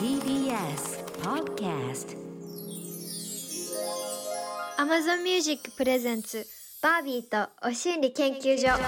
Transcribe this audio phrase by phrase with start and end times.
[0.00, 2.16] TBS Podcast.
[4.78, 6.46] Amazon Music プレゼンツ
[6.82, 8.80] バービーとお心理研究所やっ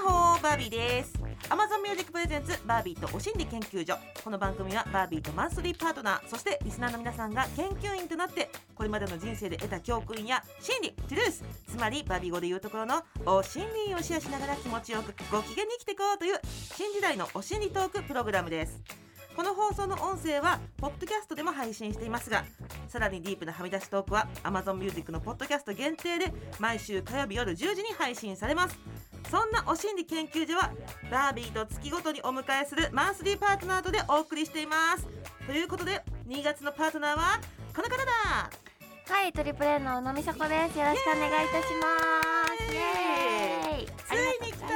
[0.00, 3.98] ほーバービーです Amazon Music プレゼンツバービーとお心理研究所。
[4.24, 16.40] この番組はバービーとマンスリーパートナーそしてリスナーの皆さんが研究員となってこれまでの人生で得た教訓や心理トゥルースつまりバービー語で言うところのお心理をシェアしながら気持ちよくご機嫌に生きていこうという
[16.74, 19.03] 新時代のお心理トークプログラムです。
[19.36, 22.44] この放送の音声はポッドキャストでも配信していますが
[22.88, 28.78] さらにディープなはみ出しトークは Amazon Music のポッドキャスト限定で毎週火曜日夜10時に配信されます
[29.30, 30.70] そんなお心理研究所は
[31.10, 35.06] バービーと月ごとにお迎えするマンスリーパートナーとでお送りしています
[35.46, 37.40] ということで2月のパートナーは
[37.74, 38.50] この方だ
[39.06, 40.78] はい、トリプル A の宇野美佐子です。
[40.78, 41.88] よろしくお願いいたしま
[42.56, 42.72] す。
[42.72, 43.86] イエーイ。
[43.86, 44.66] ついに来た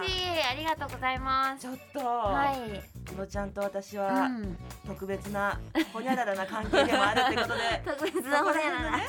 [0.00, 0.42] 嬉しい。
[0.42, 1.62] ありがとうございます。
[1.62, 3.01] ちょっと、はい。
[3.14, 4.56] このちゃんと私うはん。
[4.86, 5.58] 特別な
[5.92, 8.90] ほにゃららな関係でもあるってことで 特別な骨やな。
[8.90, 9.02] はい。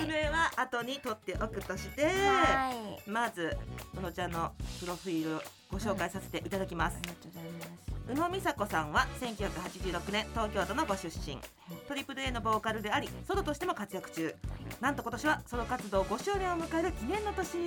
[0.00, 2.70] 説明は後に取っておくとして、は
[3.06, 3.10] い。
[3.10, 3.56] まず
[3.96, 7.88] 宇野ちゃんのプロフィールをご紹介させていただきますあ、りがとうございます。
[8.10, 11.38] 宇野美佐子さんは1986年東京都のご出身
[11.86, 14.34] トリプル A のボーカルでありソロとしても活躍中
[14.80, 17.58] なんと今年はソロ活動5周年を迎える記念の年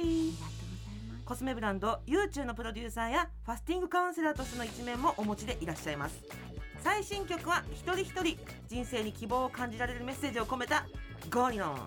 [1.32, 6.22] コスメブランド YouTube のプロデューサーやファスティングカウンセラーとしての一面もお持ちでいらっしゃいます。
[6.84, 8.38] 最新曲は一人一人
[8.68, 10.86] 人生に希望を感じられるメッセージを込めた
[11.34, 11.78] ゴーリノン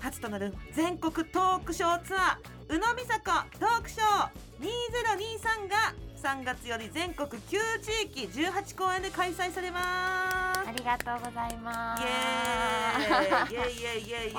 [0.00, 3.82] 初となる全国トークショーツアー宇野美佐子トー。
[3.82, 4.30] クショー
[4.64, 5.94] 2023が
[6.40, 10.60] 3月より全国9地域18公演で開催されます。
[10.66, 13.50] ありがとうございまイす。
[13.50, 13.52] エーイ。
[13.52, 13.74] イエイ。
[13.74, 14.08] イエイ。
[14.08, 14.32] イエイ。
[14.32, 14.36] イ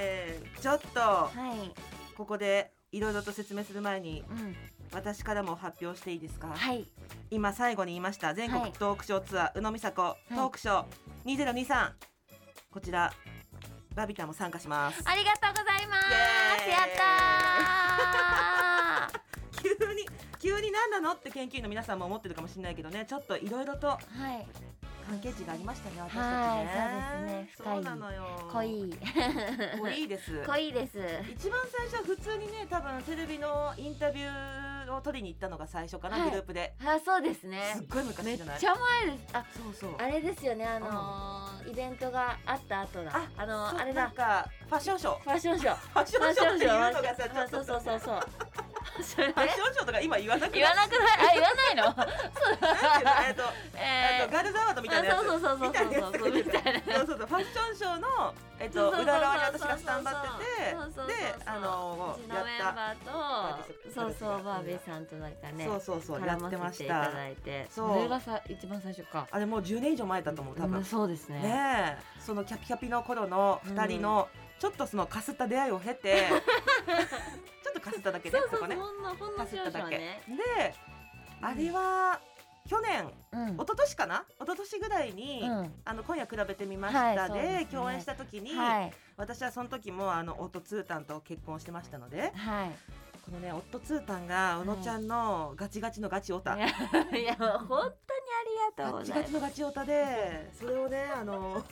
[0.00, 0.60] エイ。
[0.60, 1.74] ちょっとはい。
[2.16, 4.56] ここでいろいろと説明する前にうん。
[4.92, 6.86] 私からも発表していいですか、はい。
[7.30, 11.90] 今最後に言いました全はい国トークショーツアー、宇野美佐子トークショー2023
[12.70, 13.12] こちら
[13.96, 15.96] バビタも参加しますありがとうございま
[16.62, 16.70] す。
[16.70, 16.88] やっ
[19.10, 19.20] た
[19.62, 20.06] 急に
[20.40, 21.12] 急に何なの？
[21.14, 23.90] って研究員の皆さんも思ってるかもしれないけどねちょっといろいろとー。
[23.92, 23.98] は
[24.38, 24.46] い。
[25.08, 28.94] 関係値がありましたね私たちねはいそうですね深いなのよ濃い。
[29.80, 30.98] 濃いです 濃いです。
[31.32, 37.86] 一番最初は普通にね多分テレビのインタビューを取りに行ったのが最初かな、はいグループであ、そうですねすっ。
[37.88, 38.56] ごいめ昔じゃない？
[38.56, 39.24] っちゃ前です。
[39.32, 40.66] あ、そうそうあれですよね。
[40.66, 43.10] あのーイベントがあった後だ。
[43.14, 44.04] ああのーあれだ。
[44.04, 45.76] なんかファッションショーファッションショー。
[45.76, 48.20] ファッションショーっていうのがさそうそうそうそう。
[48.94, 50.60] ファッションショーとか今言わなくない？
[50.60, 51.02] 言わなくない？
[51.18, 51.82] あ、言わないの？
[53.28, 53.42] えっと
[53.76, 55.16] えっとガールズアワードみたいなやつ。
[55.18, 56.12] そうそうそうそうみたそうそうそう。
[57.06, 67.10] そうファッションショーのえっとそうそうそう裏側に私がスタンバってそうそうそうてであのやったバーとそうそうバービーさんとなんかねそうそうそうや絡ってましてた。
[67.70, 67.88] そう。
[67.96, 69.26] それがさ一番最初か。
[69.30, 70.78] あれもう10年以上前だと思う多分。
[70.78, 71.40] うんそうですね。
[71.40, 72.20] ねえ。
[72.20, 74.28] そのキャピキャピの頃の2人の
[74.60, 76.28] ちょっとそのかすった出会いを経て
[77.94, 78.76] すっただけねそこね。
[79.36, 79.80] かすっただけ。
[79.80, 80.22] 々ね。
[80.56, 80.74] で
[81.40, 82.20] あれは
[82.68, 83.54] 去年うん。
[83.54, 84.24] 一昨年かな？
[84.40, 85.72] 一昨年ぐらいに、うん。
[85.84, 87.68] あの今夜比べてみましたはいでね。
[87.70, 88.92] 共演した時に、はい。
[89.16, 92.70] 私はその時もあの夫ツータンと結婚してましたのではい。
[93.24, 96.70] このね夫ツータンが宇野ちゃんのガチガチのガチオタ、いやい
[97.24, 97.90] や本当にあ
[98.76, 101.64] りがとうガチガチのガチオタで それをねあの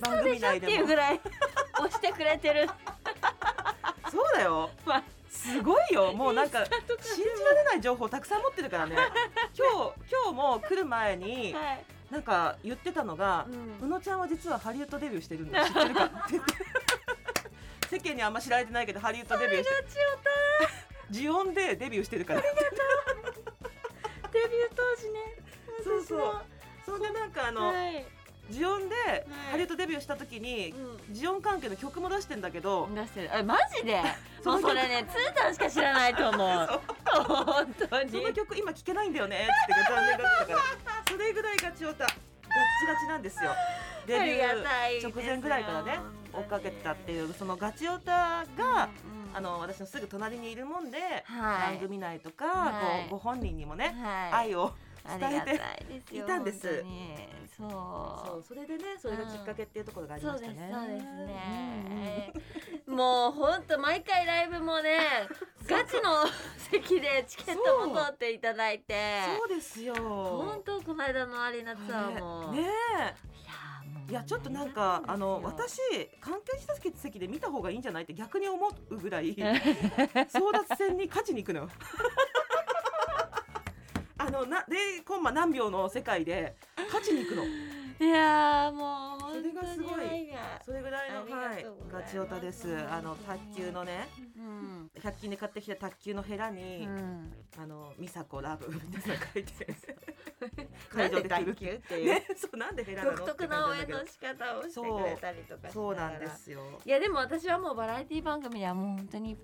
[0.00, 0.56] 番嘘でしょ？
[0.56, 1.20] っていうぐらい
[1.78, 2.68] 押してくれてる。
[4.10, 4.70] そうだよ。
[4.84, 6.12] まあすごいよ。
[6.12, 6.30] も。
[6.30, 6.74] うなんか信
[7.24, 8.96] じられない情報たくさん持ってるからね。
[9.56, 11.84] 今日今日も来る前にはい。
[12.10, 13.52] なんか言ってたのが、う
[13.84, 13.86] ん。
[13.86, 15.64] 宇野ちゃんは実はハリウッドデビューしてるんだ。
[15.64, 16.10] 知ってるか？
[17.88, 19.74] 世間にあんま知られてないけどハリウッドデビューして
[21.10, 22.40] ジオンでデビューしてるから。
[22.42, 25.20] デビュー当時ね。
[25.84, 26.42] そうそう。
[26.84, 28.04] そんでなんかあの、はい
[28.50, 28.94] ジオンで
[29.50, 30.74] ハリウッドデビューした時に、
[31.10, 33.30] ジオン関係の曲も出してんだけど、出してる。
[33.32, 34.02] えマジで？
[34.44, 36.80] もうそれねツータンしか知らないと思う。
[37.24, 38.10] 本当に。
[38.10, 40.58] その曲今聴けないんだよねって残念だったから。
[41.08, 42.16] それぐらいガチオタガッチ
[42.86, 43.52] ガチなんですよ。
[44.06, 45.98] デビュー直前ぐらいからね
[46.32, 51.74] 追っかけてたっていうそのガチオタが、うんあの私のすぐ隣にいるもんで、はい。
[51.74, 53.08] 番組内とか、はい。
[53.08, 54.48] ごご本人にもね、はい。
[54.48, 56.16] 愛をあ伝えて。
[56.16, 56.84] いたんです。
[57.56, 58.40] そそう。
[58.40, 60.70] うそれでねそれがきっかけっていうところがありましたね。
[60.72, 62.32] そうですね、
[62.86, 64.98] もう本当毎回ライブもね
[65.66, 66.26] ガチの
[66.70, 69.20] 席でチケットも取っていただいて。
[69.38, 69.94] そうですよ。
[69.94, 72.68] 本当この間のアリーナツアーも、ね
[74.10, 75.78] いやちょっとなんかあの私
[76.20, 79.36] 関係者席で見た方がいいんじゃないって逆に思うぐらい
[80.26, 81.68] 争奪戦に勝ちに行くのよ。
[84.30, 86.54] のな0コンマ何秒の世界で
[86.86, 87.79] 勝ちに行くの。
[88.00, 90.30] いやーもうそれがすごい。
[90.64, 92.74] それぐらいのはいガチオタです。
[92.90, 94.08] あの卓球のね。
[94.38, 94.90] うん。
[94.98, 97.32] 100均で買ってきた卓球のヘラに、うん。
[97.58, 99.66] あの美佐子ラブみたいなの書いて。
[100.90, 106.62] 会場で着る球っていう、ねそうなんでヘラなの独特な応援の仕方をしてくれたりとかしそうなんですよ。
[106.84, 109.36] いやでも私はもうバラエティ番組ではもう本当にいっ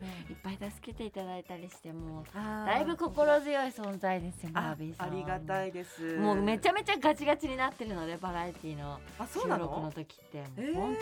[0.43, 4.95] ぱい助けていただいたりしてもうだだいぶ心強い存在ですよあり
[5.25, 6.17] がたいです。
[6.17, 10.75] もうめちゃめちゃガチガチになってるのでバラエティのあそうな収録のの時ってえー。
[10.75, 10.97] 本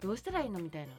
[0.00, 0.92] 当どうしたらいいのみたいな。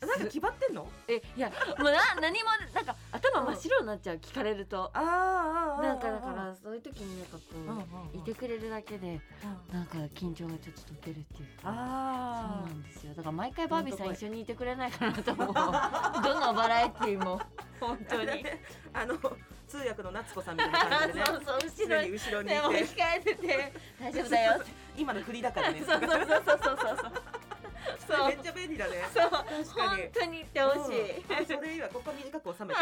[0.00, 0.86] なんか決まってんの？
[1.08, 4.90] えいやもうな何もなんか頭真っ白になっちゃう聞かれると。
[4.94, 7.42] あなんかだからそういう時になんかこ
[8.14, 9.20] ういてくれるだけで
[9.70, 9.74] うん。
[9.74, 13.14] なんか緊張がちょっと解けるっていうかそうあなんですよ。
[13.14, 15.52] だから毎回バービーさん一緒にいてくれないかなと思う。
[15.52, 15.60] ど
[16.40, 17.40] のバラエティーも。
[17.80, 18.44] 本当に
[18.92, 19.18] あの
[19.68, 21.26] 通訳の夏子さんみたいな感じでね。
[21.28, 22.08] そうそう後常ろに。
[22.08, 23.72] に後ろに控えてて。
[24.00, 24.62] 大丈夫だよ。
[24.96, 25.82] 今の振りだからね。
[25.84, 26.78] そうそうそうそうそう。
[26.78, 28.28] そうそう。
[28.28, 29.04] めっちゃ便利だね。
[29.12, 29.30] そう。
[29.30, 30.02] 確かに。
[30.02, 31.32] 本当に言ってほしい、うん。
[31.32, 32.80] あそれいいわここ短く収めて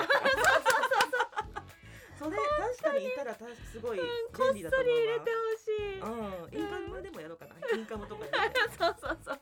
[2.18, 4.96] それ確かにいたらたすごいこっそり便利だと思うわ。
[4.96, 6.00] 入れてほしい。
[6.00, 6.58] うん。
[6.58, 7.54] インカムでもやろうかな。
[7.76, 8.30] インカムとかで。
[8.78, 9.40] そうそうそう。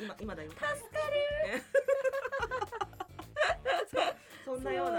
[0.00, 0.50] 今今だよ。
[0.50, 0.84] 助かそ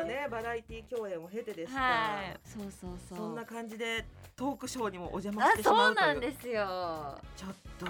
[0.06, 2.40] ねバラエティ共演を経てでるした、はい。
[2.46, 3.18] そうそうそう。
[3.18, 4.06] そんな感じで
[4.36, 6.08] トークショーにもお邪魔してしまうという。
[6.08, 7.20] なんですよ。
[7.36, 7.86] ちょっと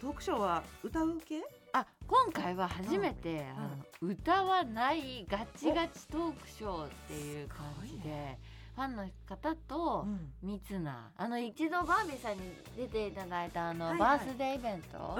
[0.00, 1.42] トークショーは歌う系？
[1.72, 8.38] あ今回は初めて、あの歌わないガチガチトークショーっていう感じで、
[8.74, 10.06] ファンの方と
[10.42, 12.42] 密なあの一度バービーさんに
[12.76, 14.18] 出ていただいたあの、はいはい。
[14.18, 15.18] バースデーイベント、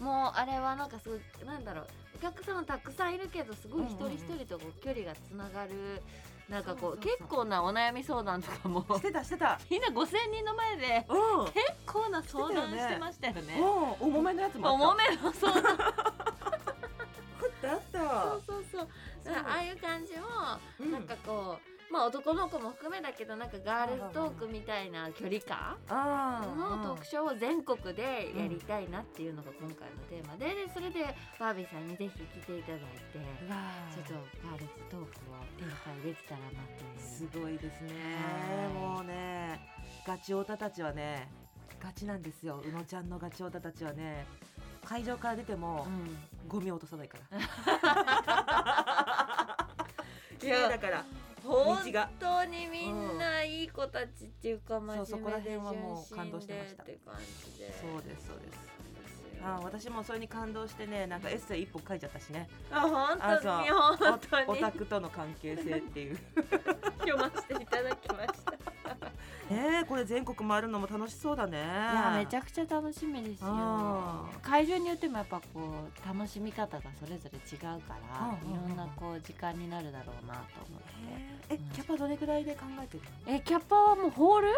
[0.00, 0.04] うん。
[0.04, 1.86] もうあれはなんかすごいなんだろう
[2.18, 6.02] お客様たくさんいるけどすごい一人一人とこう距離がつながる
[6.48, 8.84] なんかこう結構なお悩み相談とかも。
[8.96, 9.60] してたしてた。
[9.70, 11.44] みんな5,000人の前でうん。
[11.52, 11.54] 結
[11.86, 13.60] 構な相談してましたよね。
[14.00, 14.08] うん。
[14.08, 15.78] 重めのやつも重めの相談。
[15.78, 16.06] あ
[17.76, 17.98] った。
[18.00, 18.88] そうそうそう。
[19.46, 20.26] ああいう感じも
[20.80, 20.92] うん。
[20.92, 33.20] なんかこう、まあ男の子も含めだけどなんかガールズトークみたいな距離感あのトークショーを全国でやりたいなっていうのが今回のテーマででそれでバービーさんにぜひ来ていただいてちょ
[34.02, 34.12] っと
[34.44, 35.10] ガールズトークを
[35.56, 36.88] 展開できたらなっていう。
[37.00, 37.92] すごいですね。
[38.54, 38.72] はい。
[38.72, 39.60] もうね
[40.06, 41.28] ガチオタたちはね
[41.80, 42.62] ガチなんですよ。
[42.66, 44.26] 宇野ちゃんのガチオタたちはね
[44.84, 46.16] 会場から出てもうん。
[46.48, 47.38] ゴミ落とさないから。
[50.38, 51.04] 綺麗だから
[51.48, 51.78] 本
[52.20, 56.84] 当にみんないい子たちっていうか真面目でそうそこら辺はもう感動してました。
[56.84, 57.02] そうで
[58.18, 58.68] すそうです。
[59.40, 62.48] あ私もそれに感動してねなんかエッセイ一本書いちゃったしね。
[62.72, 64.46] あ本あ当に本当に。
[64.48, 66.18] オタクとの関係性っていう。
[67.00, 67.16] 読
[69.50, 71.58] えー、これ全国回るのも楽しそうだね。
[71.58, 74.26] いいやめちゃくちゃ楽しみですよ。
[74.42, 78.66] 会場によってもやっぱこう楽しみ方がそれぞれ違うからうんうんうん。
[78.66, 81.54] いろんなこう時間になるだろうなと思って。
[81.54, 83.34] えキャパどれぐらいで考えてるの？
[83.36, 84.48] えキャパはもうホール？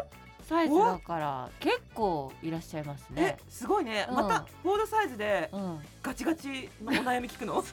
[0.42, 4.16] サイズだから結構いらっしゃいますえねすごいね、うん。
[4.16, 5.78] またボードサイズでうん。
[6.02, 7.62] ガチガチのお悩み聞くの？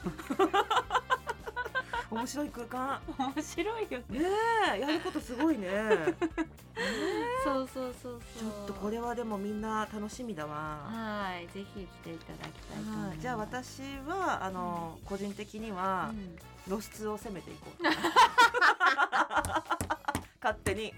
[2.10, 3.00] 面白い空間。
[3.18, 4.18] 面白いよね。
[4.20, 4.26] ね
[4.76, 5.68] えやることすごいね。
[7.44, 8.48] そうそうそうちそう。
[8.48, 10.54] ょっとこれはでもみんな楽しみだわ。
[10.90, 13.08] はいぜひ来ていただきたいと思います。
[13.10, 16.38] はいじゃあ私はあの、個人的にはうん。
[16.68, 17.82] 露出を攻めていこう
[20.42, 20.92] 勝手に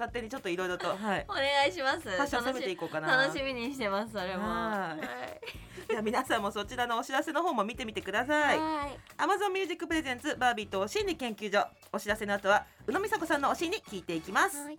[0.00, 1.26] 勝手にちょっといろいろとはい。
[1.28, 2.00] お願いします。
[2.00, 3.24] ファッション攻めていこうかな。
[3.24, 4.44] 楽しみにしてますそれも。
[4.44, 4.96] は
[5.90, 8.58] じゃあ皆さんもそちらのお知らせの方も見てみてください。
[8.58, 8.98] はい。
[9.18, 14.78] Amazon Music Presents バービーとお心理研究所お知らせの後は宇野美佐子さんのお心理聞いていきます、はい。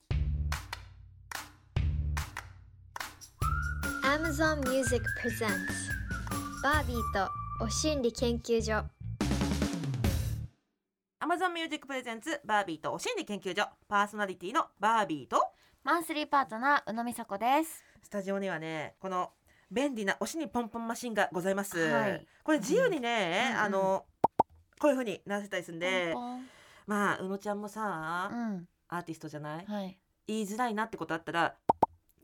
[4.03, 5.51] Amazon Music Presents
[6.63, 7.31] バービーと
[7.63, 8.83] お心理研究所
[11.31, 13.65] Amazon Music Presents バービーとお心理研究所。
[13.87, 15.41] パーソナリティのバービーと
[15.81, 17.85] マンスリーパートナー宇野美佐子です。
[18.03, 19.29] スタジオにはねこの
[19.71, 22.27] 便利なおしにポンポンマシンがございます、はい。
[22.43, 23.61] これ自由にね、うんうん。
[23.61, 24.05] あの
[24.77, 26.45] こういう風にならせたりするんでポン
[26.85, 28.67] まあ宇野ちゃんもさ、うん。
[28.89, 29.65] アーティストじゃない？
[29.65, 29.97] はい。
[30.27, 31.55] 言いづらいなってことあったら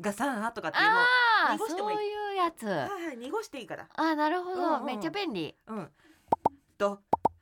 [0.02, 1.06] がさとかっていうのあ
[1.52, 1.96] あ濁してもいい。
[1.96, 2.66] そういうやつ。
[2.66, 3.88] はいはい濁していいから。
[3.96, 4.86] あーなるほど、うんうん。
[4.86, 5.56] めっちゃ便利。
[5.66, 5.88] うん。
[6.78, 7.00] と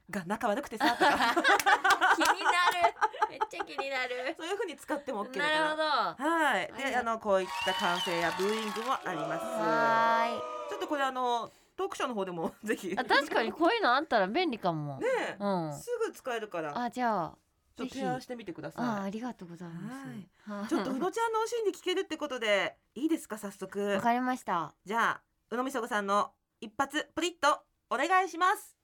[0.10, 1.36] が仲悪くてさとか。
[2.16, 2.96] 気になる。
[3.30, 4.36] めっちゃ気になる。
[4.38, 5.78] そういう風に使っても OK だなるほど。
[5.78, 6.92] からはいはい。
[6.92, 9.46] であのこういった歓声やブーイングもあります。
[9.46, 10.70] はーい。
[10.70, 12.96] ちょっとこれあのトークショーの方でも ぜひ。
[12.98, 15.00] あ確かにこういうのあったら便利かも。
[15.00, 15.74] ねえ、うん。
[15.74, 16.78] すぐ使えるから。
[16.78, 17.38] あじゃあ
[17.76, 19.06] ちょっと提案してみてくだああさい。
[19.08, 20.50] ありがとうございます。
[20.50, 20.68] はい。
[20.68, 23.80] ちょっとうのちゃんのお心理聞けるってことでいいですか早速。
[23.96, 24.74] わかりました。
[24.86, 28.76] じゃあうのみそごさんの一発プリッとお願いします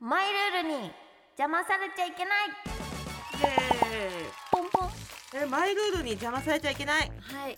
[0.00, 0.92] マイルールに
[1.38, 2.48] 邪魔されちゃいけない。
[2.48, 3.46] イ
[3.92, 4.88] エポンポン。
[4.88, 7.06] ーイえマイルールに邪魔されちゃいけない。
[7.06, 7.52] いはい。
[7.52, 7.56] や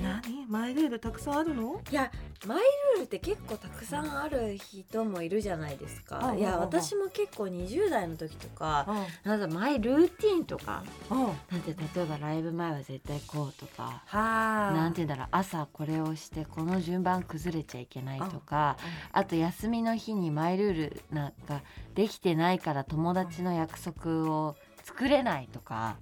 [0.00, 0.46] 何？
[0.48, 1.80] マイルールたくさんあるの？
[1.90, 2.10] いや
[2.46, 2.58] マイ
[2.96, 8.86] ルールって結構たくさんある人もいるじゃないですか、うんいや私も結構20代の時とか
[9.24, 9.30] うん。
[9.30, 11.18] なんだマイルーティンとかうん。
[11.18, 14.72] なんて例えばライブ前は絶対こうとかはあ。
[14.72, 18.76] なんて言うんだろう朝これをしてこの順番崩れちゃいけないとか
[19.12, 21.62] あと休みの日にマイルールなんか
[21.94, 24.56] できてないから友達の約束を
[24.92, 25.96] 作れないとか。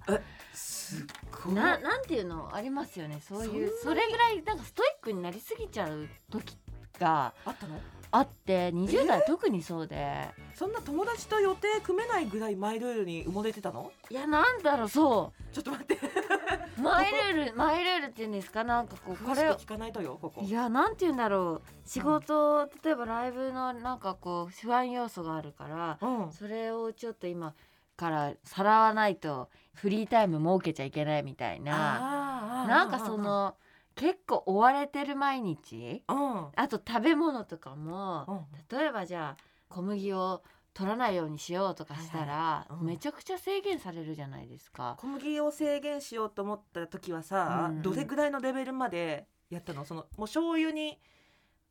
[0.53, 1.05] すっ
[1.45, 1.53] ごい。
[1.53, 3.19] ななんていうのありますよね。
[3.27, 6.57] そういうそそれぐらいなんかストイックになりすぎちゃう時
[6.99, 7.79] があったの？
[8.13, 10.27] あって20代特にそうで。
[10.53, 13.91] そんな友達と予定組めないぐらいマイルールに埋もれてたの？
[14.09, 15.95] いやなんだろうそちょっと待って。
[15.95, 15.99] う
[16.81, 18.65] マイルールマイルールっていうんですか？
[18.65, 20.41] なんかこうこれ聞かないとよここ。
[20.41, 21.89] いやなんて言うんだろう。
[21.89, 26.31] 仕事、例えばライブのなんかこう不安要素があるからうん。
[26.33, 27.53] それをちょっと今
[28.01, 32.65] からさらわないとフリータイム設けちゃいけないみたいな。
[32.67, 33.55] なんかその
[33.93, 36.01] 結構追われてる毎日。
[36.09, 36.47] うん。
[36.55, 38.77] あと食べ物とかもうん。
[38.77, 40.41] 例えばじゃあ小麦を
[40.73, 42.87] 取らないようにしようとかしたら、はいはいうん。
[42.87, 44.95] めちゃくちゃ制限されるじゃないですか。
[44.97, 47.81] 小麦を制限しようと思った時はさ、うん。
[47.83, 49.85] どれぐらいのレベルまでやったの？
[49.85, 50.99] そのもう醤油に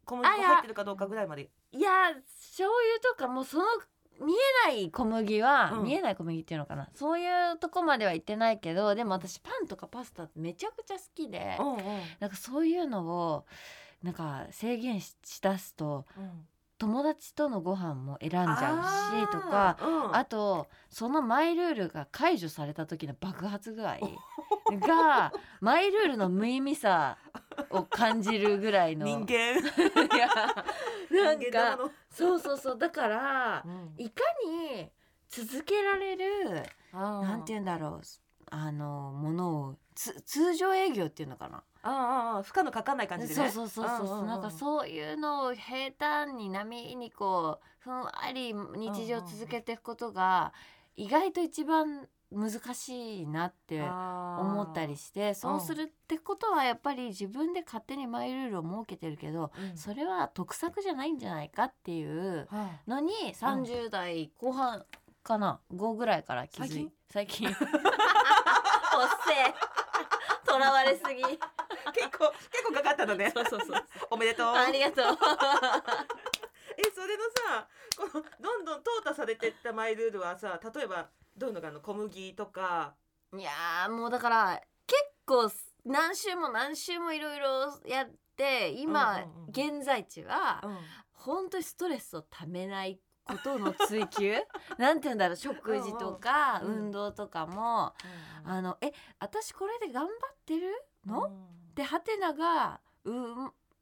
[0.04, 0.46] 小麦あいや。
[0.46, 1.50] 粉入ってるかどうかぐらいまで。
[1.72, 1.90] いや
[2.50, 3.64] 醤油とかもその
[4.20, 5.84] 見えない小麦は、うん。
[5.84, 6.88] 見えない小麦っていうのかな。
[6.94, 11.80] そういうとこまでは行ってないけどでも私パンとかパスタめちゃくちゃ好きで、うんうん。
[12.20, 13.46] なんかそういうのを
[14.02, 16.06] なんか制限ししだすと
[16.78, 20.16] 友達とのご飯も選んじゃうしとかあーうん。
[20.16, 23.98] あとそのマイルールが解除された時の爆発具合
[24.68, 27.18] がマイルールの無意味さ
[27.70, 29.06] を感じるぐらいの。
[29.06, 29.58] 人間。
[29.60, 30.28] いや
[31.24, 31.78] なんか
[32.10, 32.78] そうそうそう。
[32.78, 33.94] だからうん。
[33.96, 34.90] いかに
[35.28, 36.62] 続けられる
[36.92, 38.00] なんて言うんだろう
[38.52, 41.62] あのものをつ通常営業っていうのかな。
[41.82, 43.50] あーあ負荷のかかんない感じでね。
[43.50, 44.24] そうそうそうそう。
[44.26, 50.52] なんかそういうのを平坦に波にこうふんわり日常続けていくことが
[50.96, 62.48] 意外と一番難しいなって思思ったりしてそうするってことはやっぱり自分で勝手にマイルールを設けてるけどそれは得策じゃないんじゃないかっていう
[62.86, 64.84] のに30代後半
[65.22, 67.48] かな5ぐらいから気づい最近？
[67.50, 69.54] おっせえ。
[70.46, 71.22] とらわれすぎ。
[71.22, 73.30] 結構結構かかったのね。
[73.34, 73.84] そうそうそう。
[74.10, 74.46] おめでとう。
[74.54, 75.04] ありがとう。
[76.76, 81.08] えそれのさこのどんどん淘汰されてったマイルールはさ例えば
[81.40, 81.80] どういうのがあるの？
[81.80, 82.94] 小麦とか。
[83.36, 85.50] いやーもうだから結構
[85.84, 90.76] 何週も何週もいろいろやって今、うんうんうん現在地はうん。
[91.12, 94.34] 本当にストレスをためないことの追求？
[94.78, 95.36] なんて言うんだろう？
[95.36, 97.94] 食事とかうんうん運動とかも、
[98.44, 100.68] あのえ私これで頑張ってる
[101.06, 101.30] の、
[101.74, 103.12] でハテナがう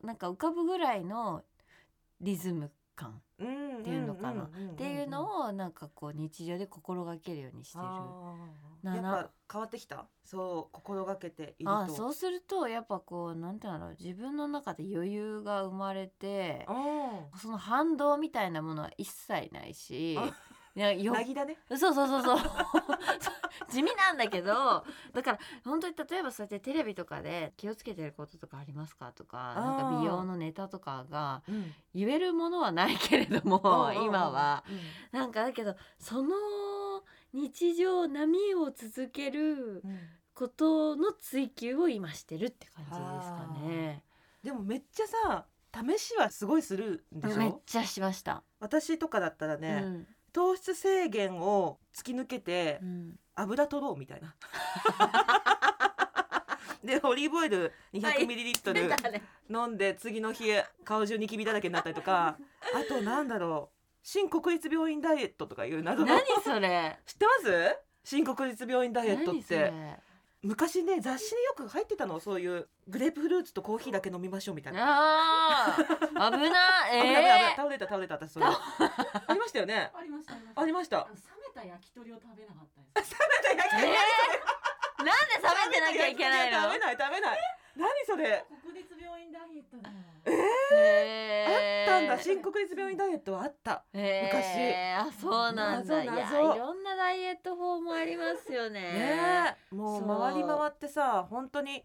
[0.05, 1.45] なんか浮かぶぐらいの
[2.21, 3.15] リズム感っ
[3.81, 4.43] っていうのかな。
[4.43, 7.85] っていうのをなんかこう日常で心がけるようにしてる。
[8.83, 10.07] な変わってきた？
[10.25, 11.71] そう心がけていると。
[11.71, 13.97] ああそうするとやっぱこうなんていうんだろう。
[13.99, 20.19] 自分の中で余裕が生まれてうんその反動みたいなものは一切ないし
[20.75, 21.57] なぎだね。
[21.71, 22.39] そうそうそうそう
[23.71, 31.75] 地味なんだけどだから本当に例えばそうやってテレビとかで気をつけてることとかありますかとかなんか美容のネタとかがうん。
[31.95, 34.65] 言えるものはないけれども うん今は。
[34.69, 35.19] うん。
[35.19, 36.35] なんかだけどその
[37.33, 39.99] 日常波を続けるうん。
[40.35, 44.05] ことの追求を今してるって感じですかね。
[44.41, 47.39] でもめっちゃさ試しはすごいするんでしょ？
[47.39, 48.45] めっちゃしました。
[48.61, 50.07] 私とかだったらね、うん。
[50.33, 54.35] 糖質制限を突き抜けてうん油取ろうみたいな。
[56.85, 59.23] でオリーブオイル 200ml 出たね。
[59.51, 60.45] 飲んで次の日
[60.85, 62.39] 顔中ニキビだらけになったりとか。
[62.75, 63.79] あとなんだろう。
[64.03, 66.07] 新国立病院ダイエットとかいう謎の。
[66.07, 66.99] 何それ。
[67.05, 67.77] 知ってます？
[68.05, 69.59] 新国立病院ダイエットって。
[69.59, 69.99] れ
[70.43, 72.21] 昔ね雑誌によく入ってたの。
[72.21, 74.81] そういうグレープフルーツとコーヒーだけ飲みましょうみたいな。
[74.85, 75.85] あー。
[75.85, 77.53] 危な危ない 危ない。
[77.53, 78.47] え倒れた倒れた私それ。
[78.47, 79.91] ありましたよね。
[79.95, 80.99] ありましたありました。
[80.99, 81.05] 冷
[81.55, 83.15] めた焼き鳥を食べなかったです。
[83.19, 86.63] ー、えー、なんで冷めてなきゃいけないの？
[86.63, 87.39] 食べない食べない
[87.79, 88.45] 何それ？
[88.61, 89.91] 国立病院ダイエットだ。
[90.27, 90.33] え
[90.75, 91.93] へー。
[91.93, 92.23] あったんだ。
[92.23, 93.85] 新国立病院ダイエットはあった。
[93.93, 95.09] へー。
[95.09, 96.03] あそうなんだ。
[96.03, 96.13] いろ
[96.75, 98.81] んなダイエット法もありますよね。
[98.81, 99.75] ねえ。
[99.75, 101.85] もう回り回ってさ本当に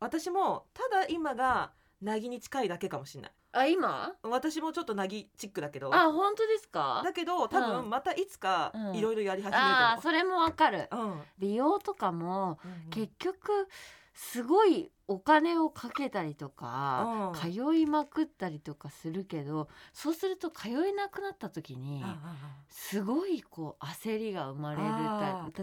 [0.00, 1.70] 私もただ今が
[2.02, 3.32] なぎに近いだけかもしれない。
[3.52, 4.12] あ今？
[4.24, 5.94] 私もちょっとなぎチックだけど。
[5.94, 7.00] あ本当ですか？
[7.04, 7.82] だけど多うん。
[7.82, 8.94] 分またいつかうん。
[8.96, 10.88] いろいろやり始めるあーとそれもわかる。
[10.90, 11.22] 思う、うん。
[11.38, 12.90] 美容とかもうん。
[12.90, 13.68] 結局
[14.14, 17.40] すごいお金をかけたりとか、うん。
[17.52, 22.36] 通いまくったりとかするけどそうすると通えなくなった時にあ
[22.68, 24.84] すごいこう焦りが生まれる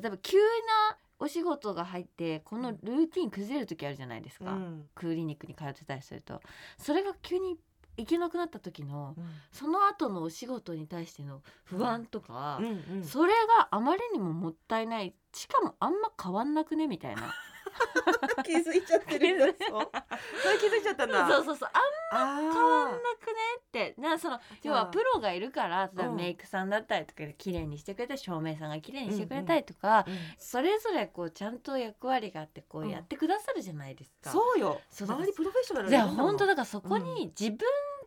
[0.01, 4.89] 例えば急なお仕事が入ってこのルーティン崩れる時あるじゃないですか、あうん。
[4.95, 6.41] クリニックに通ってたりすると。
[6.77, 7.57] それが急に
[7.97, 9.25] 行けなくなった時のうん。
[9.51, 13.03] その後のお仕事に対しての不安とか、うんうん。
[13.03, 15.13] それがあまりにももったいない。
[15.33, 16.87] しかもあんま変わんなくね？
[16.87, 17.33] みたいな
[18.43, 19.51] 気づいちゃってるんだそ
[19.81, 19.91] う
[20.43, 21.27] それ気づいちゃったんだ。
[21.27, 21.69] そうそうそう。
[21.73, 21.79] あ
[22.15, 23.95] んあま変わんなくねって。
[23.97, 30.05] なその要はプロがいるから例えばうんメイクさんだったりとかで綺麗にしてくれたり照明さんが綺麗にしてくれたりとか、
[30.37, 34.29] それぞれこうちゃんと役割があってこううんやってくださるじゃないですか。
[34.29, 34.81] そうよ。
[34.89, 37.59] そうだ周りプロフェッショナルじゃ本当だからそこに自分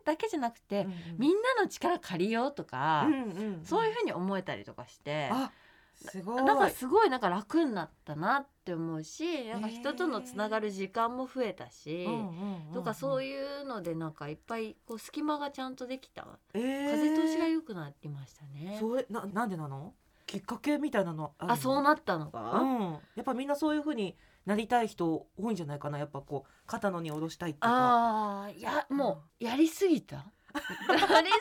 [0.05, 1.17] だけじゃなくて、うんうん。
[1.17, 3.65] みんなの力借りようとか、うんうん。
[3.65, 5.29] そういうふうに思えたりとかして。
[5.31, 5.51] あ
[5.99, 6.43] すごい。
[6.43, 12.07] なんかすごいなんか楽になったなって思うしなんか人とのつながる時間も増えたし、
[12.73, 16.23] とかそうういうのでなんかいっぱいこう隙間がちゃんとできた。
[16.23, 16.91] ん、えー。
[16.91, 18.77] 風通しが良くなりましたね。
[18.79, 19.93] それななんでなの？
[20.25, 22.91] きっかけみたいなのあそうなったのか、うん。
[23.15, 24.15] やっぱみんなそういう風に
[24.45, 25.97] なりたい人多いんじゃないかな。
[25.97, 27.67] やっぱこう肩のに下ろしたいっていうか。
[27.69, 30.17] ああいやもうやりすぎた？
[30.89, 31.35] やりす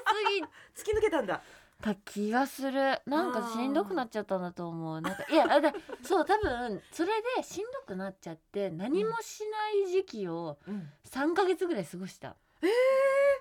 [0.77, 1.43] ぎ突き抜けたんだ
[1.83, 3.01] た気がする。
[3.07, 5.01] なんかしんどくなっちゃったんだと思う。
[5.01, 9.43] なんかいやあでそう多分それでしんどくなっちゃって何もし
[9.85, 10.89] ない時期をうん。
[11.09, 12.69] 3ヶ月ぐらい過ごした、えー。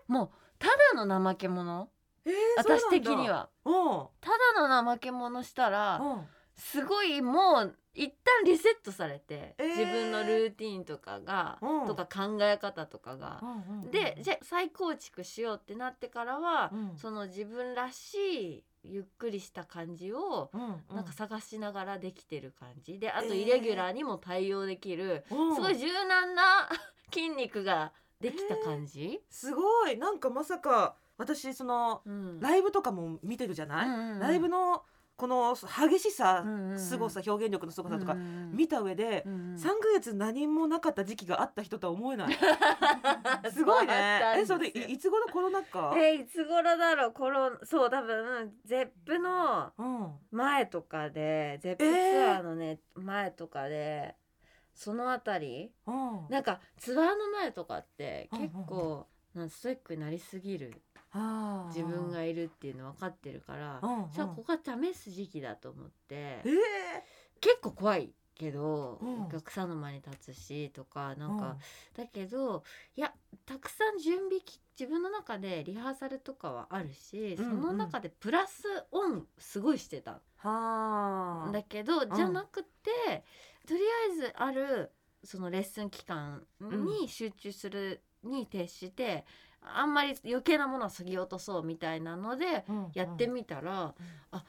[0.07, 0.29] もう
[0.59, 1.89] ただの怠け者。
[2.25, 3.49] えー私的には。
[4.21, 6.01] ただの怠け者したら
[6.55, 9.67] すごいもう一旦リセットされて、えー。
[9.69, 11.87] 自分のルーティンとかが、うん。
[11.87, 16.97] とか考え方とかが、うんうんうんでじゃあ再構築しようってなってからは、うん。
[16.97, 18.13] その自分らし
[18.59, 22.99] いゆっくりした感じをうなんか探しながらできてる感じ。
[22.99, 23.35] であとえー。
[23.41, 25.55] イレギュラーにも対応できる、うん。
[25.55, 26.69] すごい柔軟な
[27.11, 29.97] 筋肉ができた感じ、すごい。
[29.97, 32.39] なんかまさか私そのうん。
[32.39, 34.19] ライブとかも見てるじゃない、うんうんうん。
[34.19, 34.83] ライブの
[35.17, 36.79] この激しさ、うんうんうん。
[36.79, 38.15] 凄さ表現力の凄さとか
[38.51, 39.57] 見た上で、うんうん。
[39.57, 42.37] 3ヶ月何もなかった時期があった人とは思えない。
[43.51, 44.21] すごいね。
[44.37, 45.93] えそれでいいつ頃コロナ禍？
[45.97, 47.13] えいつ頃だろう？
[47.13, 50.13] コロそう多分ゼップのうん。
[50.29, 54.15] 前とかでゼップツアーのね、前とかで
[54.75, 55.71] そのあたり？
[55.87, 56.27] うん。
[56.29, 58.51] なんかツアーの前とかってうんうんうん。
[58.51, 60.81] 結構、なんストイックになりすぎる
[61.69, 64.11] 自分がいるっていうの分かってるから、うんうん。
[64.11, 66.43] じゃあここは試す時期だと思ってえ
[67.39, 69.25] 結構怖いけど、うん。
[69.25, 71.57] お客さんの前に立つしとかーなんか、
[71.95, 72.63] だけど
[72.95, 73.13] いや
[73.45, 77.61] たくさん準備き自分の中でリハーサルとかはあるし、うんうん。
[77.61, 80.21] その中でプラスオンすごいしてた。
[80.37, 82.15] はあだけどん。
[82.15, 83.23] じゃなくて、
[83.67, 84.91] とりあえずある
[85.23, 89.25] そのレッスン期間に集中するに徹して、
[89.61, 93.93] あんまり余計なものは過ぎ落とそうみたいなのでうんやってみたら、
[94.31, 94.43] あ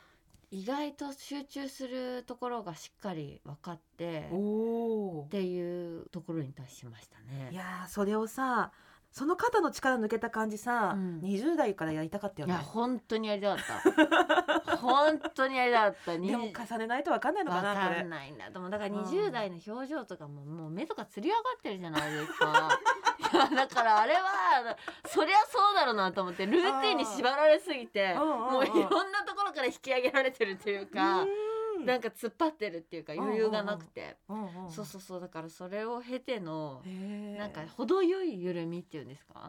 [0.50, 7.50] 意外と集中するところがしっかり分かってっていうところに達しましたね。
[7.52, 8.72] いやーそれをさ
[9.10, 11.20] その肩の力抜けた感じさ、うん。
[11.20, 12.54] 20代からやりたかったよね。
[12.54, 14.76] いや本当にやりたかった。
[14.76, 16.12] 本当にやりたかった。
[16.18, 17.96] でも重ねないとわかんないのかわなこれ。
[17.96, 18.70] かんないんだと思う。
[18.70, 19.02] だからうん。
[19.02, 22.68] 20代の表情とかももう目とかつり上がってるじゃないですか
[23.54, 31.48] だからあれはそりゃそうだろうなと思ってルーティンに縛られすぎてうんうんうんもういろんなところから引き上げられてるというかうん。
[31.86, 34.16] なんか突っ張ってるっていうか余裕がなくて。
[34.28, 36.82] うんうんそうそうそうだからそれを経ての
[37.38, 39.48] なんか程よい緩みっていうんですか？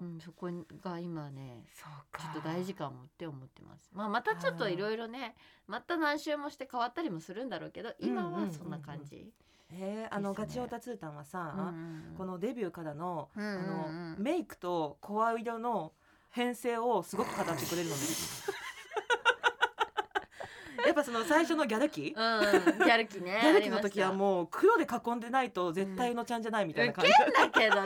[0.00, 0.48] うん、そこ
[0.82, 3.88] が今ねちょっと大事かもって思ってます。
[3.94, 5.36] まあまたちょっといろいろね
[5.68, 9.32] また何周もして変わったりもするんだろうけど今はそんな感じ。
[9.72, 13.62] へーあの、ですねガチオタツータンはさ、うんこのデビューからの、うんうんうんあ
[14.12, 15.92] のメイクと声色の
[16.30, 18.00] 編成をすごく語ってくれるのね
[20.86, 23.40] やっぱその最初のギャル期、ギうん、ギャル期ね。
[23.42, 24.14] ャル期の時はう。
[24.14, 27.78] もう黒で囲んでないと絶対のちゃんじゃないみたいなウケ感じ、んだけど、つ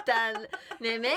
[0.00, 0.42] ーたん。
[0.42, 0.48] ね、
[0.80, 1.10] メンズ目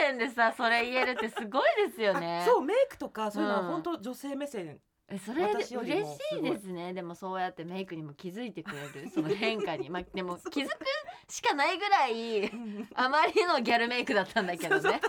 [0.00, 2.40] 線でさ、それ言えるってすごいですよね。
[2.42, 4.80] あそうメイクとかそういうのはうん本当女性目線ええ
[5.18, 6.92] それ嬉もしいですね。
[6.92, 9.90] でもそうやってメイクにも気づいてくれる その変化に。
[9.90, 10.84] まあでも気づく
[11.28, 12.88] しかないぐらいうん。
[12.94, 15.00] あまりのギャルメイクだったんだけどね。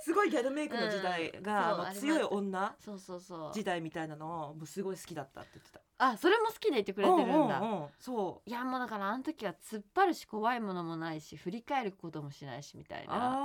[0.00, 3.52] すごいギャルメイクの時代うんが、そうあれあの強い女そうそうそう。
[3.52, 5.80] 時代みたいなのをもうすごい好きだったって言ってた。
[6.04, 7.86] あそれも好きでいてくれてるんだ、うんうんうん。
[8.00, 13.38] そいやもうだからあの時は突っ張るし怖いものもないし振り返ることもしないしみたいうな。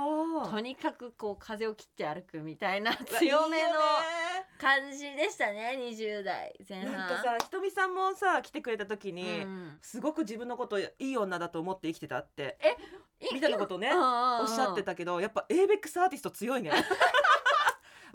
[0.44, 3.70] あとにかくこう風を切って歩くみたいなあ強めの
[4.60, 6.92] 感じでしたね20代前半。
[6.92, 9.78] なんかさひとみさんもさ来てくれた時に、うん。
[9.80, 12.58] すごく自分のこといい女だと思って生きてたって。
[13.20, 16.72] いみたいなことをねおっしゃってたけどやっぱ ABEX アーティスト強いね。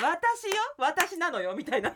[0.02, 1.96] 私よ私なのよみたいな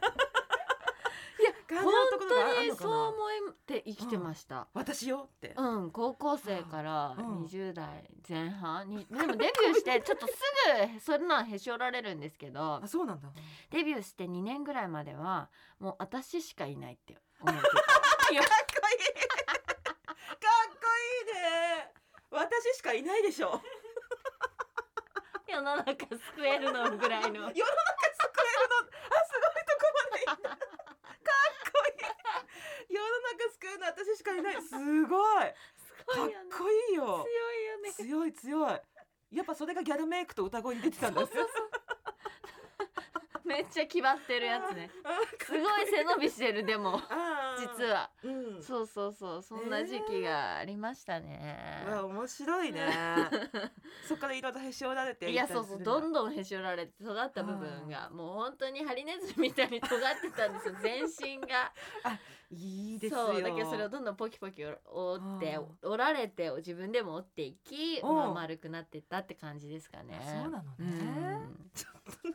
[1.68, 2.90] 感じ本のところがあ当にるのかな。
[2.90, 7.44] そう思って生きてました、私よって、うん、高校生からうん。
[7.44, 10.34] 20代前半に、でもデビューしてちょっとす
[10.94, 13.30] ぐそんなんへし折られるんですけどあそうなんだ。
[13.72, 15.50] デビューして2年ぐらいまでは
[15.80, 17.70] もう私しかいないって思ってた。
[17.78, 17.84] かっ
[18.28, 18.40] こいい。
[18.40, 18.48] かっ
[20.36, 21.94] こいいね。
[22.32, 23.62] 私しかいないでしょ。
[25.48, 27.30] 世の中救えるのぐらいの。
[27.30, 27.64] 世の中救
[28.44, 30.60] えるのあすごいとこまで行ったかっ
[31.72, 33.08] こいい世の
[33.94, 34.62] 中救えるの私しかいない。
[34.62, 35.44] すごい。
[35.44, 36.50] かっすごいよね。
[36.52, 37.04] こいいよ。
[37.04, 37.94] 強いよね。
[37.94, 39.36] 強い強い。
[39.36, 41.22] やっぱそれがギャルメイクと歌声に出てたんだ。
[41.22, 41.88] そうそうそう。
[43.48, 44.90] めっちゃ決まってるやつね。
[45.42, 47.02] すごい背伸びしてるでも。
[47.58, 49.42] 実は、はうん、そうそうそう。
[49.42, 52.88] そんな時期がありましたね、うわ面白いね。
[54.08, 61.72] そっからいろいろへし折られていやそうそうどんどんへし折られて尖った部分がもう本当にハリネズミみたいに尖ってたんですよ全身が
[62.50, 63.28] いいですよ。
[63.28, 65.92] そうだけどそれをどんどんポキポキ折ってうん。
[65.92, 68.16] 折られて自分でも折っていき、うん。
[68.16, 70.20] まあ、丸くなっていったって感じですかね。
[70.24, 70.68] そうなのね。
[70.80, 71.58] うん。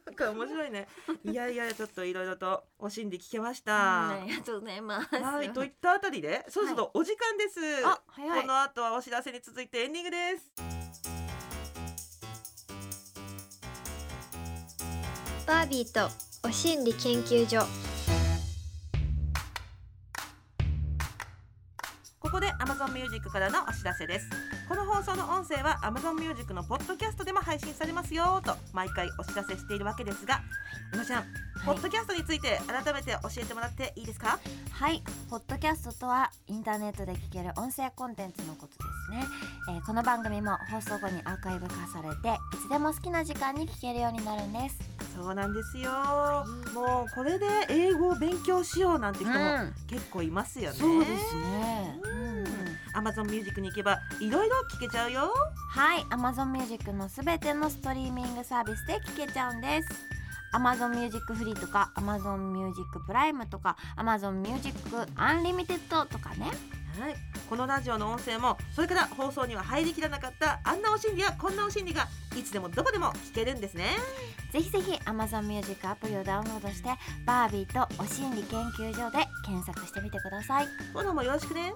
[0.05, 0.87] なんか面白いね。
[1.25, 5.17] いやいやちょっといろいろとお心理聞けましうんた、ありがとうございます。
[5.17, 8.41] はいといったあたりでそろそろお時間です、あ早い。
[8.43, 10.53] この後はお知らせに続いてエンディングです。
[15.47, 16.09] バービーと
[16.47, 17.92] お心理研究所
[22.83, 24.29] Amazon Music からのお知らせです。
[24.69, 30.41] この放送の音声は Amazon Music のポッドキャストでも配信されますよと毎回お知らせしているわけですが
[30.93, 31.25] うのちゃん、
[31.65, 34.41] ポッドキャストについて改めて教えてもらっていいですか？
[34.73, 39.25] はい、ポッドキャストとはインターネットで聞ける音声コンテンツのことですね、
[39.77, 44.79] えーこの番組も放送後にアーカイブ化されていつでも好きな時間に聞けるようになるんです。
[45.15, 45.91] そうなんですよ。
[46.75, 49.39] もうこれで英語を勉強しようなんて人も
[49.87, 52.32] 結構いますよね、そうですね、ううんん
[52.95, 55.33] Amazon Music に行けばいろいろ聞けちゃうよ。
[55.71, 59.89] はい Amazon Music のすべてのストリーミングサービスで聞けちゃうんです。
[60.55, 64.79] Amazon Music フリーとか Amazon Music プライムとか Amazon Music
[65.17, 66.51] Unlimited とかね。
[67.01, 67.15] はい、
[67.49, 72.07] このラジオの音声もそれから放送には入りきらなかったあんなお心理やこんなお心理が
[72.39, 73.87] いつでもどこでも聞けるんですね。
[74.53, 76.91] ぜひぜひ Amazon Music アプリをダウンロードして
[77.25, 80.67] バービーとお心理研究所で検索してみてください。
[80.93, 81.73] フォローもよろしくね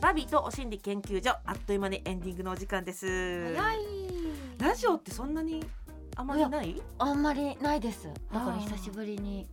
[0.00, 3.06] バビーとお心理研究所あっという間にエンディングのお時間です。
[3.06, 3.56] い。
[4.62, 5.64] ラジオってそんなに
[6.16, 6.80] あんまりない？
[6.98, 8.08] あんまりないです。
[8.32, 8.58] だからあー。
[8.60, 9.46] 久しぶりに。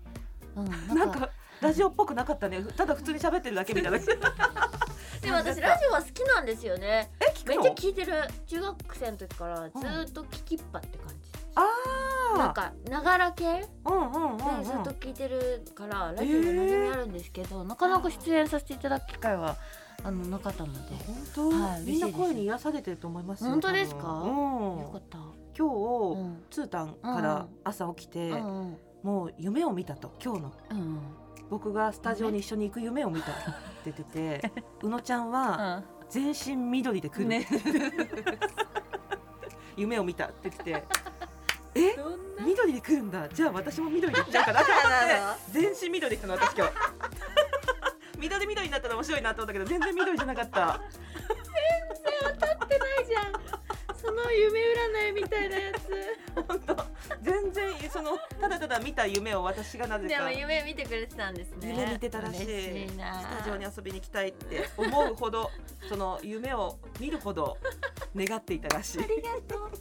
[0.56, 1.30] うんなんか。
[1.62, 2.62] ラジオっぽくなかったね。
[2.76, 4.00] ただ普通に喋ってるだけみたいな。
[5.22, 7.10] でも私ラジオは好きなんですよね。
[7.22, 8.14] え聞めっちゃ聞いてる
[8.46, 13.46] 中学生の時からずーっと聞きっぱって感じ、あなんかながら系？
[13.46, 14.64] でうんうんうんうん。
[14.64, 19.56] ずっと聞いてるからラジオが馴染みあるんですけど、なかなか出演させていただく機会は
[20.04, 20.80] あのなかったので。
[21.06, 24.08] 本当、はいみんな声に癒されてると思いますよ本当ですか？
[24.22, 24.30] うん。
[24.82, 25.18] よかった、
[25.58, 28.78] 今日、うんツータンから朝起きて、うんうん。
[29.04, 30.54] もう夢を見たと今日の。
[30.72, 31.00] うんうん。
[31.50, 33.42] 僕がスタジオに一緒に行く夢を見たって
[33.86, 37.48] 言ってて宇野ちゃんは全身緑で来る、ね。
[39.76, 40.84] 夢を見たって言ってて
[41.76, 41.96] え？
[42.44, 43.28] 緑で来るんだ。
[43.30, 44.84] じゃあ私も緑で来ちゃうかなと思っ
[45.48, 45.52] て。
[45.60, 46.74] 全身緑で来たの私今日
[48.24, 50.80] 緑緑になったら面白いなと思ったけど全然緑じゃなかった。
[52.64, 53.34] ってないじゃん。
[53.98, 56.44] その夢占いみたいなやつ。
[56.48, 56.76] 本当。
[57.22, 60.18] 全然そのただただ見た夢を私がなぜか。
[60.18, 61.70] でも夢見てくれてたんですね。
[61.70, 62.46] 夢見てたらしい。
[62.46, 62.48] ス
[63.38, 65.52] タジオに遊びに行きたいって思うほど
[65.90, 67.58] その夢を見るほど
[68.16, 69.04] 願っていたらしい。
[69.04, 69.72] ありがとう、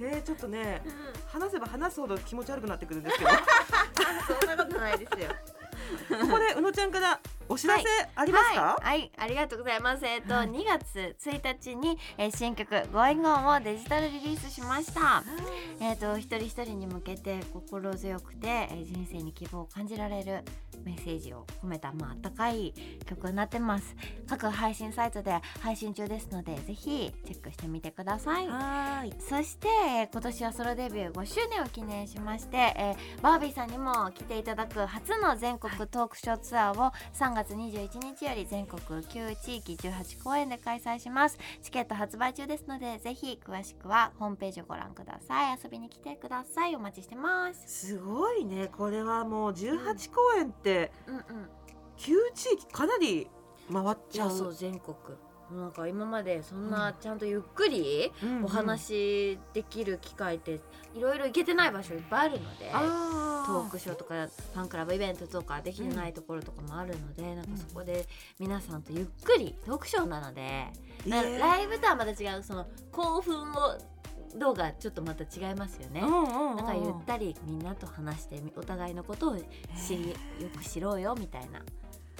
[0.00, 1.40] えー、ちょっとねうん。
[1.40, 3.30] 話せば話すほど気持ち悪くなってくるんですけど。
[4.40, 5.28] そんなことないですよ
[6.08, 10.06] ここで宇野ちゃんからお知らせありますか、はい、はい、ありがとうございます。
[10.06, 15.22] えっ、と、はい2月1日に、えー新曲「Going On」をデジタルリリースしました。
[15.80, 20.42] えっ、と一人一人に向けて心強くて、えー人生に希望を感じられる
[20.84, 22.72] メッセージを込めたまああったかい
[23.06, 23.94] 曲になってます。
[24.28, 28.48] 各配信サイトで配信中ですので、ぜひチェックしてみてください。
[28.48, 41.38] はーいそしてえー今年はソロデビュー5周年を記念しまして、えーバービーさんにも来ていただく初の全国トークショーツアーを3月21日より全国9地域18公演で開催します。
[41.62, 45.58] チケット発売中ですのでぜひ詳しくはホームページをご覧ください。
[45.62, 46.76] 遊びに来てください。
[46.76, 47.88] お待ちしてます。
[47.88, 48.68] すごいね。
[48.68, 51.22] これはもう18公演ってうんうん。
[51.96, 53.28] 9地域かなり
[53.72, 54.30] 回っちゃう。
[54.30, 54.96] そう全国
[55.52, 60.60] なんか今までそんなちゃんとゆっくりお話できる機会って
[60.94, 68.06] いろいろ行けてない場所いっぱいあるので、あトークショーとかファンクラブイベントとかできてないところとかもあるので、なんかそこで
[68.38, 70.66] 皆さんとゆっくりトークショーなので、
[71.06, 73.54] ライブとはまた違うその興奮を
[74.36, 76.00] 度がちょっとまた違いますよね。
[76.00, 79.36] だからゆったりみんなと話してお互いのことを
[79.86, 80.16] 知りよ
[80.56, 81.60] く知ろうよみたいな。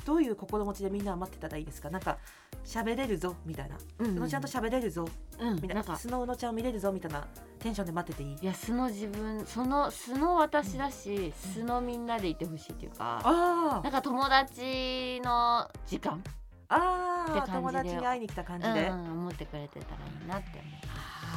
[0.04, 1.90] どういう心持ちでみんなは待ってたらいいですか？
[1.90, 2.18] なんか
[2.64, 3.76] 喋れるぞみたいな。
[3.98, 5.08] うん宇野ちゃんと喋れるぞ。
[5.38, 5.74] うんみたいな。
[5.76, 5.96] なんか。
[5.96, 7.26] 素のちゃんを見れるぞみたいな。
[7.58, 8.36] テンションで待ってていい？
[8.40, 16.22] いや素の自分その素の私だし、素のみんなでいてほしいっていうか、あなんか友達の時間、
[16.68, 20.62] ああ友達に会いに来た感じで、うんうん、思ってくれてたらいいなって思う。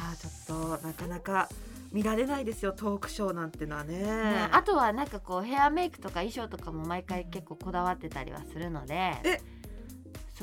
[0.00, 1.48] ああちょっとなかなか
[1.92, 3.98] 見られないですよトークショーなんてのはね。
[3.98, 8.94] ねあとはなんかこうヘアメイクとか衣装とかも毎回結構こだわってたりはするので。
[9.24, 9.40] え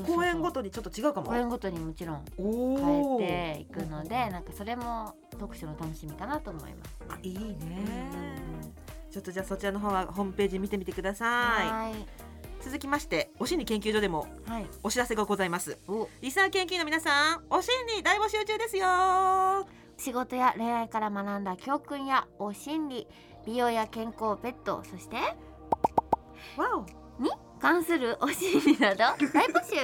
[0.04, 1.28] 公演ごとにちょっと違うかも。
[1.28, 7.56] 公演ごとにもちろん変えていくのでなんかそれもトークショーの楽しみかなと思います、あいいね、
[9.10, 11.94] ちょっとじゃあそちらの方はホームページ見てみてくださはい。
[12.62, 14.66] 続きましてお心理研究所でもはい。
[14.82, 15.78] お知らせがございます。
[15.86, 16.08] お。
[16.20, 23.06] リスナー研究員の皆さんお心理大募集中ですよ仕事や恋愛から学んだ教訓やお心理
[23.46, 25.16] 美容や健康ペットそして
[26.56, 27.30] わおに
[27.60, 28.98] 関するお心理など
[29.32, 29.76] 大募集。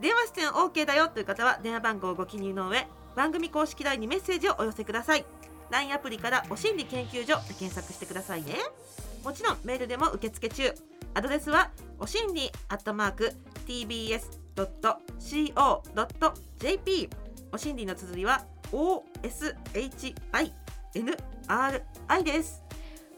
[0.00, 5.24] 電話出演 OK だよという方は電話番号をご記入の上番組公式 LINE にメッセージをお寄せください。
[5.70, 8.54] LINE アプリからお心理研究所で検索してくださいね。
[9.24, 10.74] もちろんメールでも受付中。
[11.14, 13.32] アドレスはおしんりアットマーク
[13.66, 14.30] tbs.co.jp
[17.52, 18.44] おしんりの綴りは
[18.76, 20.52] OSHINRI
[22.22, 22.62] です。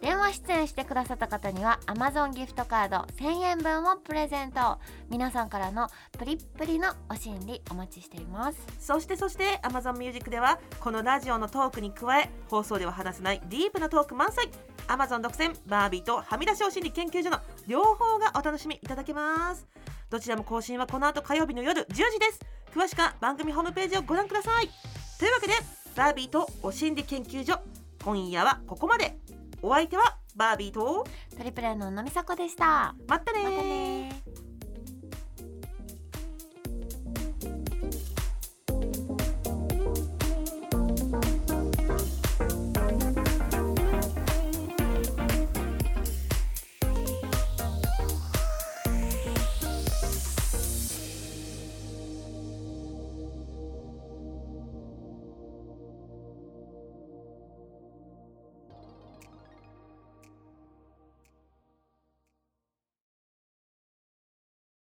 [0.01, 4.79] 電話出演してくださった方には Amazon ギフトカード1000円分をプレゼント。
[5.11, 8.59] 皆さんからのプリップリのお心理お待ちしています。
[8.79, 14.49] そしてそして Amazon Music ではこのラジオのトークに加え放送では話せないディープなトーク満載。
[14.87, 19.67] Amazon 独占バービーとはみ出しお心理研究所の両方がお楽しみいただけます。
[20.09, 22.59] どちらも更新はこの後火曜日の夜10時です。
[22.75, 25.55] 詳しくは番組ホームページをご覧くださいというわけで
[25.97, 27.59] バービーとお心理研究所
[28.05, 29.19] 今夜はここまで。
[29.61, 31.05] お相手はバービーと
[31.37, 32.95] トリプレののみさこでした。
[33.09, 33.45] まったねー。
[33.45, 34.23] またね